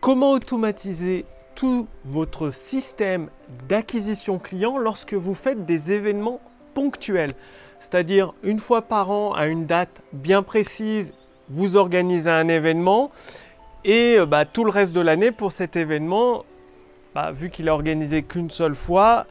[0.00, 3.28] Comment automatiser tout votre système
[3.68, 6.40] d'acquisition client lorsque vous faites des événements
[6.72, 7.32] ponctuels?
[7.80, 11.12] C'est-à-dire une fois par an à une date bien précise,
[11.50, 13.10] vous organisez un événement
[13.84, 16.46] et euh, bah, tout le reste de l'année pour cet événement,
[17.14, 19.26] bah, vu qu'il est organisé qu'une seule fois,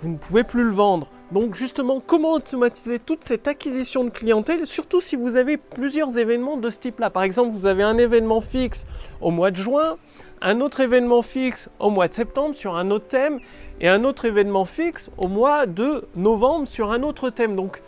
[0.00, 1.06] vous ne pouvez plus le vendre.
[1.30, 6.56] Donc justement, comment automatiser toute cette acquisition de clientèle, surtout si vous avez plusieurs événements
[6.56, 7.10] de ce type-là.
[7.10, 8.86] Par exemple, vous avez un événement fixe
[9.20, 9.98] au mois de juin,
[10.40, 13.40] un autre événement fixe au mois de septembre sur un autre thème,
[13.80, 17.56] et un autre événement fixe au mois de novembre sur un autre thème.
[17.56, 17.82] Donc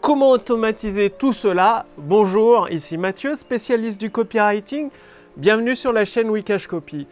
[0.00, 1.84] comment automatiser tout cela?
[1.98, 4.88] Bonjour, ici Mathieu, spécialiste du copywriting.
[5.36, 7.06] Bienvenue sur la chaîne Wikash Copy.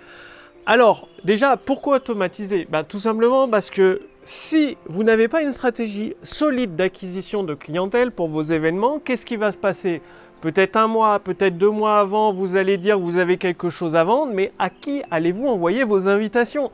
[0.65, 2.67] Alors, déjà, pourquoi automatiser?
[2.69, 8.11] Ben, Tout simplement parce que si vous n'avez pas une stratégie solide d'acquisition de clientèle
[8.11, 10.03] pour vos événements, qu'est-ce qui va se passer?
[10.41, 14.03] Peut-être un mois, peut-être deux mois avant, vous allez dire vous avez quelque chose à
[14.03, 16.73] vendre, mais à qui allez-vous envoyer vos invitations?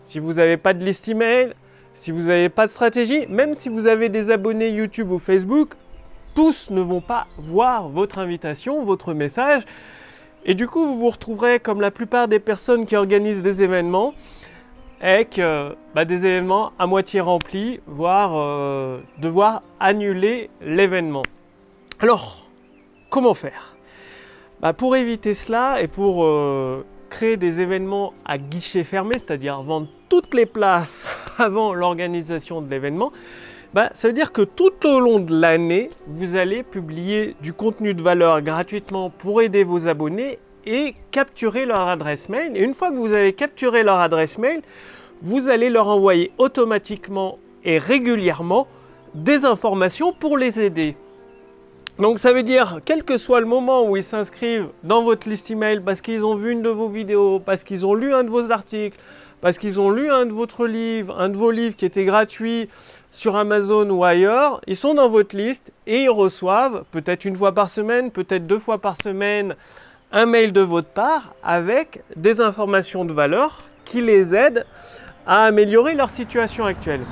[0.00, 1.52] Si vous n'avez pas de liste email,
[1.94, 5.74] si vous n'avez pas de stratégie, même si vous avez des abonnés YouTube ou Facebook,
[6.34, 9.62] tous ne vont pas voir votre invitation, votre message.
[10.44, 14.14] Et du coup, vous vous retrouverez comme la plupart des personnes qui organisent des événements,
[15.00, 15.40] avec
[15.94, 21.22] bah, des événements à moitié remplis, voire euh, devoir annuler l'événement.
[22.00, 22.48] Alors,
[23.10, 23.76] comment faire?
[24.60, 29.88] Bah, Pour éviter cela et pour euh, créer des événements à guichet fermé, c'est-à-dire vendre
[30.08, 31.06] toutes les places
[31.38, 33.12] avant l'organisation de l'événement,
[33.74, 37.92] bah, ça veut dire que tout au long de l'année, vous allez publier du contenu
[37.94, 40.38] de valeur gratuitement pour aider vos abonnés
[40.68, 42.56] et capturer leur adresse mail.
[42.56, 44.60] Et une fois que vous avez capturé leur adresse mail,
[45.22, 48.68] vous allez leur envoyer automatiquement et régulièrement
[49.14, 50.94] des informations pour les aider.
[51.98, 55.50] Donc ça veut dire, quel que soit le moment où ils s'inscrivent dans votre liste
[55.50, 58.30] email parce qu'ils ont vu une de vos vidéos, parce qu'ils ont lu un de
[58.30, 58.96] vos articles,
[59.40, 62.68] parce qu'ils ont lu un de votre livre, un de vos livres qui était gratuit
[63.10, 67.52] sur Amazon ou ailleurs, ils sont dans votre liste et ils reçoivent peut-être une fois
[67.52, 69.56] par semaine, peut-être deux fois par semaine,
[70.12, 74.64] un mail de votre part avec des informations de valeur qui les aident
[75.26, 77.02] à améliorer leur situation actuelle.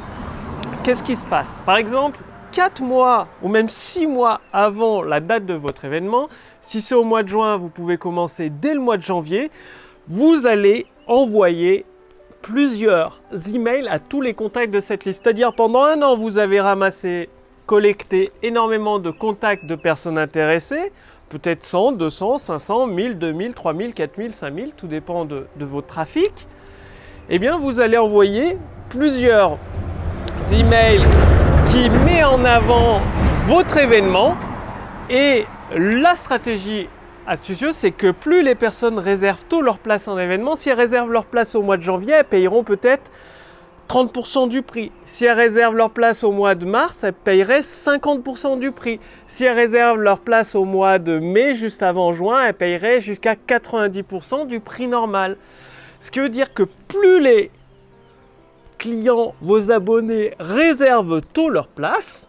[0.82, 1.60] Qu'est-ce qui se passe?
[1.66, 2.18] Par exemple,
[2.52, 6.28] 4 mois ou même 6 mois avant la date de votre événement,
[6.62, 9.50] si c'est au mois de juin, vous pouvez commencer dès le mois de janvier,
[10.06, 11.84] vous allez envoyer
[12.40, 13.20] plusieurs
[13.52, 15.22] emails à tous les contacts de cette liste.
[15.22, 17.28] C'est-à-dire pendant un an, vous avez ramassé,
[17.66, 20.92] collecté énormément de contacts de personnes intéressées,
[21.28, 26.32] peut-être 100, 200, 500, 1000, 2000, 3000, 4000, 5000, tout dépend de, de votre trafic.
[27.28, 28.56] Eh bien, vous allez envoyer
[28.88, 29.58] plusieurs
[30.52, 31.04] emails
[31.70, 33.00] qui met en avant
[33.46, 34.36] votre événement
[35.10, 36.88] et la stratégie
[37.26, 41.10] astucieuse, c'est que plus les personnes réservent tôt leur place en événement, si elles réservent
[41.10, 43.10] leur place au mois de janvier, elles payeront peut-être
[43.88, 44.90] 30% du prix.
[45.06, 49.00] Si elles réservent leur place au mois de mars, elles paieraient 50% du prix.
[49.26, 53.34] Si elles réservent leur place au mois de mai, juste avant juin, elles paieraient jusqu'à
[53.34, 55.36] 90% du prix normal.
[56.00, 57.50] Ce qui veut dire que plus les
[58.78, 62.28] clients, vos abonnés réservent tôt leur place,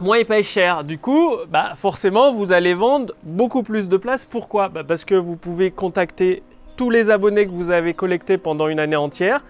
[0.00, 0.84] moins ils payent cher.
[0.84, 4.24] Du coup, bah forcément, vous allez vendre beaucoup plus de places.
[4.24, 4.68] Pourquoi?
[4.68, 6.42] Bah Parce que vous pouvez contacter
[6.76, 9.42] tous les abonnés que vous avez collectés pendant une année entière.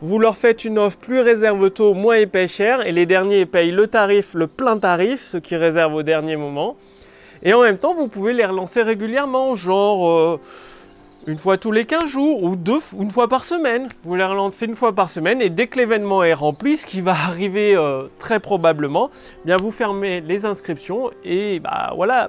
[0.00, 2.86] Vous leur faites une offre plus réserve tôt, moins ils payent cher.
[2.86, 6.76] Et les derniers payent le tarif, le plein tarif, ce qui réserve au dernier moment.
[7.42, 10.08] Et en même temps, vous pouvez les relancer régulièrement, genre...
[10.08, 10.40] Euh,
[11.26, 13.88] une fois tous les 15 jours ou deux, une fois par semaine.
[14.04, 17.00] Vous les relancez une fois par semaine et dès que l'événement est rempli, ce qui
[17.00, 19.10] va arriver euh, très probablement,
[19.42, 22.28] eh bien vous fermez les inscriptions et bah voilà,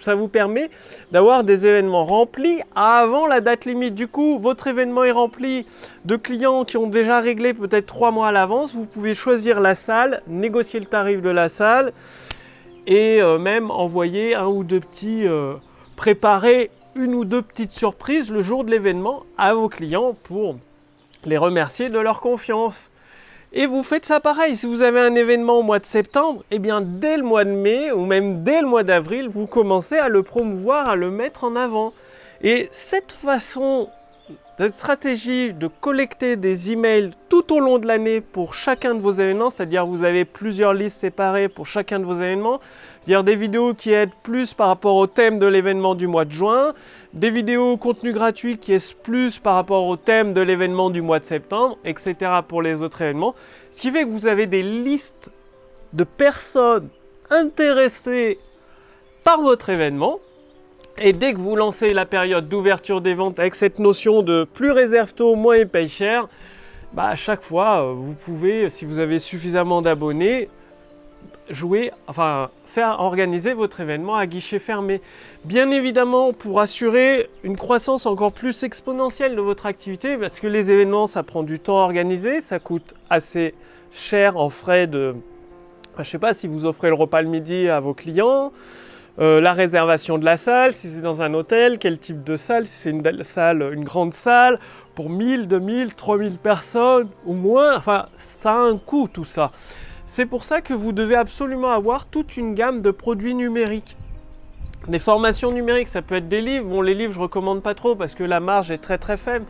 [0.00, 0.70] ça vous permet
[1.12, 3.94] d'avoir des événements remplis avant la date limite.
[3.94, 5.66] Du coup, votre événement est rempli
[6.04, 8.74] de clients qui ont déjà réglé peut-être trois mois à l'avance.
[8.74, 11.92] Vous pouvez choisir la salle, négocier le tarif de la salle
[12.86, 15.54] et euh, même envoyer un ou deux petits euh,
[15.96, 20.56] préparés une ou deux petites surprises le jour de l'événement à vos clients pour
[21.24, 22.90] les remercier de leur confiance.
[23.52, 26.58] Et vous faites ça pareil, si vous avez un événement au mois de septembre, eh
[26.58, 30.08] bien dès le mois de mai ou même dès le mois d'avril, vous commencez à
[30.08, 31.92] le promouvoir, à le mettre en avant.
[32.42, 33.88] Et cette façon
[34.58, 39.12] cette stratégie de collecter des emails tout au long de l'année pour chacun de vos
[39.12, 42.60] événements, c'est-à-dire vous avez plusieurs listes séparées pour chacun de vos événements,
[43.02, 46.32] c'est-à-dire des vidéos qui aident plus par rapport au thème de l'événement du mois de
[46.32, 46.72] juin,
[47.12, 51.18] des vidéos contenu gratuit qui aident plus par rapport au thème de l'événement du mois
[51.18, 52.14] de septembre, etc.
[52.48, 53.34] pour les autres événements.
[53.70, 55.30] Ce qui fait que vous avez des listes
[55.92, 56.88] de personnes
[57.28, 58.38] intéressées
[59.22, 60.18] par votre événement
[60.98, 64.70] Et dès que vous lancez la période d'ouverture des ventes avec cette notion de plus
[64.70, 66.26] réserve tôt, moins et paye cher,
[66.94, 70.48] bah à chaque fois, euh, vous pouvez, si vous avez suffisamment d'abonnés,
[71.50, 75.02] jouer, enfin faire organiser votre événement à guichet fermé.
[75.44, 80.70] Bien évidemment, pour assurer une croissance encore plus exponentielle de votre activité, parce que les
[80.70, 83.54] événements, ça prend du temps à organiser, ça coûte assez
[83.92, 85.14] cher en frais de...
[85.96, 88.52] Je ne sais pas si vous offrez le repas le midi à vos clients,
[89.18, 92.66] euh, la réservation de la salle, si c'est dans un hôtel, quel type de salle,
[92.66, 93.02] si c'est une
[93.72, 94.58] une grande salle,
[94.94, 99.52] pour 1000, 2000, 3000 personnes ou moins, enfin ça a un coût tout ça.
[100.06, 103.96] C'est pour ça que vous devez absolument avoir toute une gamme de produits numériques.
[104.88, 106.66] Des formations numériques, ça peut être des livres.
[106.66, 109.44] Bon, les livres, je recommande pas trop parce que la marge est très très faible.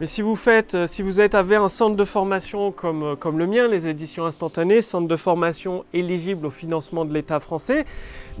[0.00, 3.38] Mais si vous faites, euh, si vous avec un centre de formation comme, euh, comme
[3.38, 7.84] le mien, les éditions instantanées, centre de formation éligible au financement de l'État français,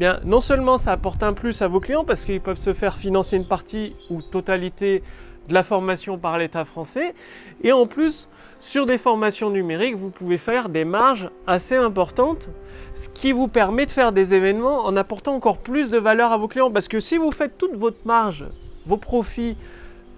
[0.00, 2.96] eh non seulement ça apporte un plus à vos clients parce qu'ils peuvent se faire
[2.96, 5.02] financer une partie ou totalité
[5.48, 7.14] de la formation par l'État français,
[7.62, 8.28] et en plus
[8.60, 12.48] sur des formations numériques, vous pouvez faire des marges assez importantes,
[12.94, 16.36] ce qui vous permet de faire des événements en apportant encore plus de valeur à
[16.36, 16.70] vos clients.
[16.70, 18.46] Parce que si vous faites toute votre marge,
[18.84, 19.56] vos profits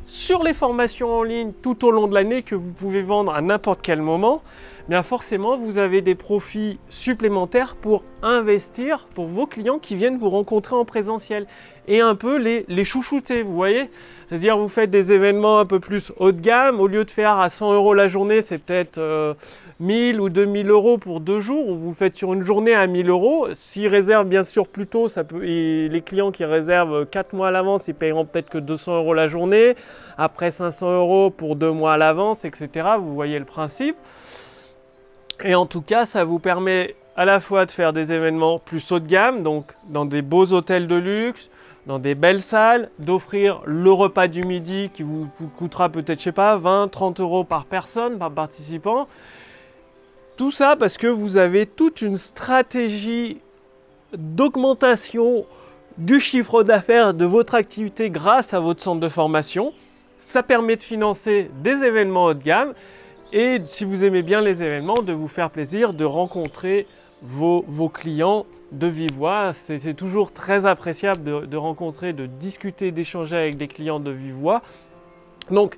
[0.06, 3.40] sur les formations en ligne tout au long de l'année que vous pouvez vendre à
[3.40, 4.42] n'importe quel moment,
[4.88, 10.30] bien forcément vous avez des profits supplémentaires pour investir pour vos clients qui viennent vous
[10.30, 11.46] rencontrer en présentiel
[11.88, 13.90] et un peu les, chouchouter, vous voyez.
[14.28, 17.38] C'est-à-dire vous faites des événements un peu plus haut de gamme, au lieu de faire
[17.38, 19.36] à 100 euros la journée, c'est peut-être
[19.80, 22.86] 1000 euh, ou 2000 euros pour deux jours, ou vous faites sur une journée à
[22.86, 23.48] 1000 euros.
[23.54, 25.08] S'ils réservent bien sûr plus tôt,
[25.42, 29.26] les clients qui réservent 4 mois à l'avance, ils paieront peut-être que 200 euros la
[29.26, 29.74] journée,
[30.16, 32.90] après 500 euros pour deux mois à l'avance, etc.
[32.98, 33.96] Vous voyez le principe.
[35.42, 38.92] Et en tout cas, ça vous permet à la fois de faire des événements plus
[38.92, 41.50] haut de gamme, donc dans des beaux hôtels de luxe,
[41.86, 45.28] dans des belles salles, d'offrir le repas du midi qui vous,
[45.58, 49.08] coûtera peut-être, je sais pas, 20, 30 euros par personne, par participant.
[50.40, 53.42] Tout ça parce que vous avez toute une stratégie
[54.14, 55.44] d'augmentation
[55.98, 59.74] du chiffre d'affaires de votre activité grâce à votre centre de formation.
[60.18, 62.72] Ça permet de financer des événements haut de gamme
[63.34, 66.86] et si vous aimez bien les événements, de vous faire plaisir de rencontrer
[67.20, 69.52] vos, clients de vive voix.
[69.52, 74.38] C'est toujours très appréciable de, rencontrer, de discuter, d'échanger avec des clients de vive.
[75.50, 75.76] Donc,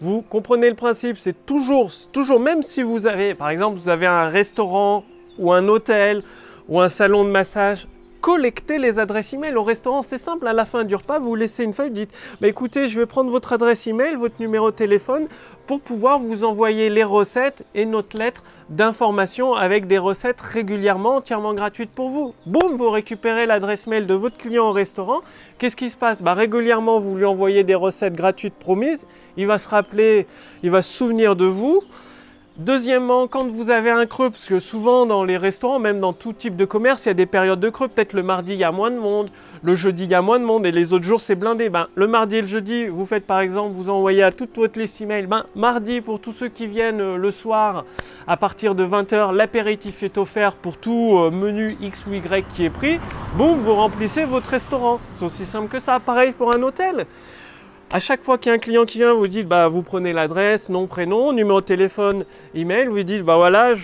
[0.00, 4.06] vous comprenez le principe, c'est toujours, toujours, même si vous avez, par exemple, vous avez
[4.06, 5.04] un restaurant
[5.38, 6.22] ou un hôtel
[6.68, 7.86] ou un salon de massage,
[8.20, 10.02] collectez les adresses email au restaurant.
[10.02, 12.86] C'est simple, à la fin du repas, vous laissez une feuille, vous dites bah, écoutez,
[12.88, 15.26] je vais prendre votre adresse email, votre numéro de téléphone
[15.66, 21.54] pour pouvoir vous envoyer les recettes et notre lettre d'information avec des recettes régulièrement entièrement
[21.54, 22.34] gratuites pour vous.
[22.44, 25.20] Boum, vous récupérez l'adresse mail de votre client au restaurant.
[25.58, 26.22] Qu'est-ce qui se passe?
[26.22, 29.06] Bah, Régulièrement, vous lui envoyez des recettes gratuites promises.
[29.36, 30.26] Il va se rappeler,
[30.62, 31.82] il va se souvenir de vous.
[32.56, 36.32] Deuxièmement, quand vous avez un creux, parce que souvent dans les restaurants, même dans tout
[36.32, 37.88] type de commerce, il y a des périodes de creux.
[37.88, 39.30] Peut-être le mardi, il y a moins de monde,
[39.62, 41.70] le jeudi, il y a moins de monde et les autres jours, c'est blindé.
[41.70, 44.78] Ben, le mardi et le jeudi, vous faites par exemple, vous envoyez à toute votre
[44.78, 45.26] liste email.
[45.26, 47.84] Ben, mardi, pour tous ceux qui viennent euh, le soir,
[48.26, 52.64] à partir de 20h, l'apéritif est offert pour tout euh, menu X ou Y qui
[52.64, 52.98] est pris.
[53.36, 54.98] Boum, vous remplissez votre restaurant.
[55.10, 56.00] C'est aussi simple que ça.
[56.00, 57.06] Pareil pour un hôtel.
[57.92, 60.12] À chaque fois qu'il y a un client qui vient, vous dites bah vous prenez
[60.12, 63.74] l'adresse, nom, prénom, numéro de téléphone, email, vous dites bah voilà,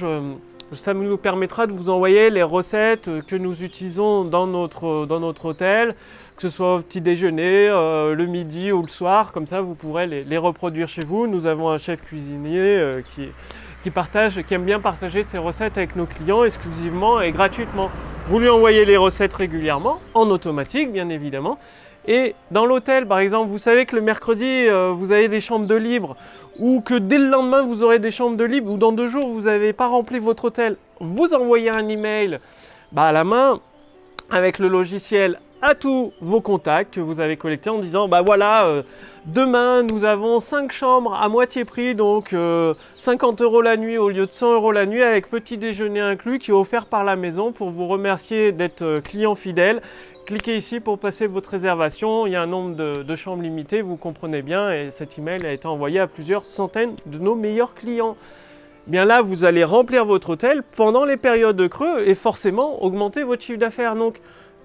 [0.70, 5.46] ça nous permettra de vous envoyer les recettes que nous utilisons dans notre, dans notre
[5.46, 5.96] hôtel,
[6.36, 9.75] que ce soit au petit déjeuner, euh, le midi ou le soir, comme ça vous
[9.75, 11.26] pourrez les, reproduire chez vous.
[11.26, 13.26] Nous avons un chef cuisinier euh, qui,
[13.82, 17.90] qui, partage, qui aime bien partager ses recettes avec nos clients exclusivement et gratuitement.
[18.28, 21.58] Vous lui envoyez les recettes régulièrement, en automatique bien évidemment,
[22.06, 25.66] et dans l'hôtel, par exemple, vous savez que le mercredi, euh, vous avez des chambres
[25.66, 26.16] de libre,
[26.58, 29.26] ou que dès le lendemain, vous aurez des chambres de libre, ou dans deux jours,
[29.26, 30.76] vous n'avez pas rempli votre hôtel.
[31.00, 32.38] Vous envoyez un email
[32.92, 33.60] bah, à la main
[34.30, 38.66] avec le logiciel à tous vos contacts que vous avez collectés en disant bah voilà
[38.66, 38.82] euh,
[39.25, 42.34] demain nous avons 5 chambres à moitié prix donc
[42.96, 46.00] 50 euh, euros la nuit au lieu de 100 euros la nuit avec petit déjeuner
[46.00, 49.80] inclus qui est offert par la maison pour vous remercier d'être client fidèle
[50.26, 52.26] Cliquez ici pour passer votre réservation.
[52.26, 55.52] Il y a un nombre de, chambres limitées, vous comprenez bien, et cet email a
[55.52, 58.16] été envoyé à plusieurs centaines de nos meilleurs clients.
[58.88, 63.23] Bien là, vous allez remplir votre hôtel pendant les périodes de creux et forcément augmenter
[63.23, 63.95] votre chiffre d'affaires.
[63.95, 64.21] Donc,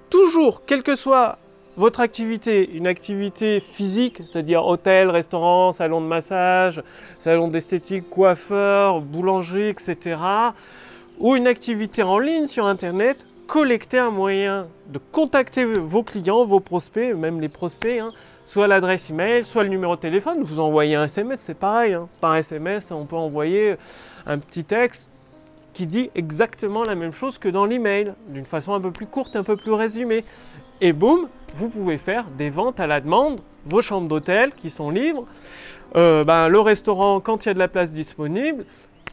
[0.09, 1.37] toujours, quelle que soit
[1.77, 6.81] votre activité, une activité physique, c'est-à-dire hôtel, restaurant, salon de massage,
[7.19, 10.17] salon d'esthétique, coiffeur, boulangerie, etc.,
[11.19, 16.61] ou une activité en ligne sur Internet, collecter un moyen de contacter vos clients, vos
[16.61, 18.13] prospects, même les prospects, hein,
[18.45, 20.41] soit l'adresse email, soit le numéro de téléphone.
[20.41, 21.93] Vous envoyez un SMS, c'est pareil.
[21.93, 22.07] Hein.
[22.21, 23.75] Par SMS, on peut envoyer
[24.25, 25.11] un petit texte
[25.73, 29.35] qui dit exactement la même chose que dans l'email, d'une façon un peu plus courte,
[29.35, 30.23] un peu plus résumée.
[30.79, 31.27] Et boum,
[31.57, 35.27] vous pouvez faire des ventes à la demande, vos chambres d'hôtel qui sont libres,
[35.97, 38.63] euh, ben, le restaurant quand il y a de la place disponible,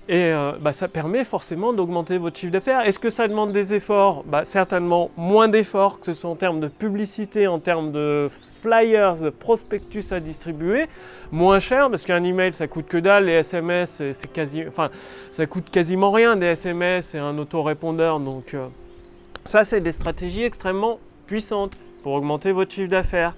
[0.09, 2.81] et euh, bah, ça permet forcément d'augmenter votre chiffre d'affaires.
[2.81, 4.25] Est-ce que ça demande des efforts?
[4.25, 8.31] Bah, Certainement moins d'efforts, que ce soit en termes de publicité, en termes de
[8.63, 10.87] flyers, de prospectus à distribuer.
[11.31, 14.89] Moins cher, parce qu'un email ça coûte que dalle, les SMS c'est quasi, enfin,
[15.31, 18.19] ça coûte quasiment rien des SMS et un autorépondeur.
[18.19, 18.67] Donc euh,
[19.45, 21.73] ça c'est des stratégies extrêmement puissantes
[22.03, 23.35] pour augmenter votre chiffre d'affaires.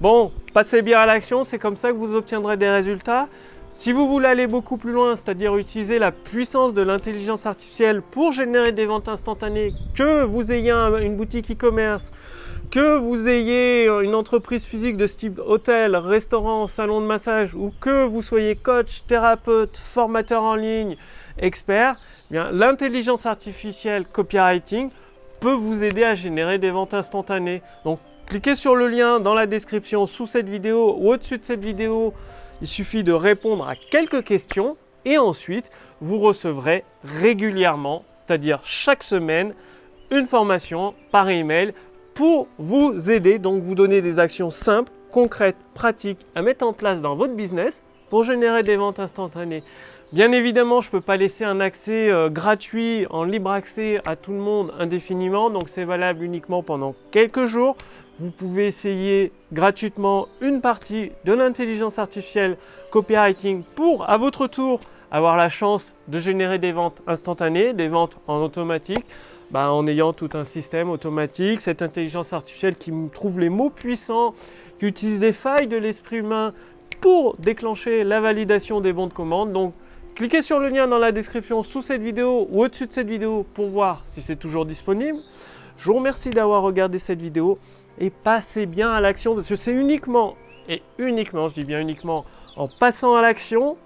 [0.00, 3.28] Bon, passez bien à l'action, c'est comme ça que vous obtiendrez des résultats.
[3.76, 8.30] Si vous voulez aller beaucoup plus loin, c'est-à-dire utiliser la puissance de l'intelligence artificielle pour
[8.30, 12.12] générer des ventes instantanées, que vous ayez une boutique e-commerce,
[12.70, 18.04] que vous ayez une entreprise physique de type hôtel, restaurant, salon de massage, ou que
[18.04, 20.96] vous soyez coach, thérapeute, formateur en ligne,
[21.36, 21.96] expert,
[22.30, 24.90] eh l'intelligence artificielle copywriting
[25.40, 27.60] peut vous aider à générer des ventes instantanées.
[27.84, 31.64] Donc cliquez sur le lien dans la description sous cette vidéo ou au-dessus de cette
[31.64, 32.14] vidéo
[32.60, 35.70] il suffit de répondre à quelques questions et ensuite
[36.00, 39.54] vous recevrez régulièrement, c'est-à-dire chaque semaine,
[40.10, 41.72] une formation par email
[42.14, 47.00] pour vous aider, donc vous donner des actions simples, concrètes, pratiques à mettre en place
[47.00, 49.62] dans votre business pour générer des ventes instantanées.
[50.12, 54.14] Bien évidemment, je ne peux pas laisser un accès euh, gratuit, en libre accès à
[54.14, 57.76] tout le monde indéfiniment, donc c'est valable uniquement pendant quelques jours.
[58.20, 62.56] Vous pouvez essayer gratuitement une partie de l'intelligence artificielle
[62.92, 64.78] copywriting pour, à votre tour,
[65.10, 69.04] avoir la chance de générer des ventes instantanées, des ventes en automatique,
[69.50, 74.34] bah, en ayant tout un système automatique, cette intelligence artificielle qui trouve les mots puissants,
[74.78, 76.52] qui utilise des failles de l'esprit humain
[77.00, 79.52] pour déclencher la validation des bons de commande.
[79.52, 79.74] Donc,
[80.14, 83.44] cliquez sur le lien dans la description sous cette vidéo ou au-dessus de cette vidéo
[83.54, 85.18] pour voir si c'est toujours disponible.
[85.76, 87.58] Je vous remercie d'avoir regardé cette vidéo
[87.98, 90.36] et passez bien à l'action parce que c'est uniquement,
[90.68, 92.24] et uniquement, je dis bien uniquement,
[92.56, 93.76] en passant à l'action,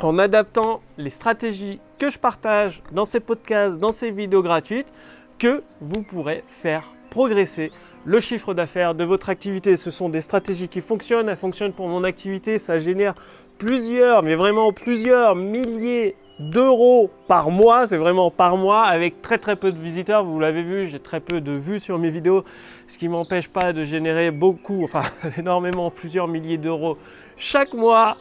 [0.00, 4.92] en adaptant les stratégies que je partage dans ces podcasts, dans ces vidéos gratuites,
[5.38, 7.72] que vous pourrez faire progresser
[8.04, 9.76] le chiffre d'affaires de votre activité.
[9.76, 13.14] Ce sont des stratégies qui fonctionnent, elles fonctionnent pour mon activité, ça génère
[13.58, 19.56] plusieurs, mais vraiment plusieurs milliers d'euros par mois, c'est vraiment par mois, avec très très
[19.56, 22.44] peu de visiteurs, vous l'avez vu, j'ai très peu de vues sur mes vidéos,
[22.88, 25.02] ce qui m'empêche pas de générer beaucoup, enfin
[25.38, 26.96] énormément, plusieurs milliers d'euros
[27.38, 28.16] chaque mois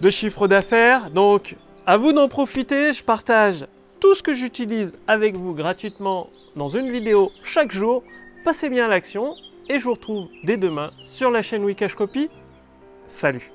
[0.00, 1.10] de chiffre d'affaires.
[1.10, 3.66] Donc à vous d'en profiter, je partage
[4.00, 8.02] tout ce que j'utilise avec vous gratuitement dans une vidéo chaque jour.
[8.44, 9.34] Passez bien à l'action
[9.68, 12.28] et je vous retrouve dès demain sur la chaîne Wikash Copy.
[13.06, 13.53] Salut